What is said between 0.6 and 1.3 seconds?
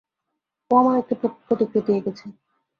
ও আমার একটা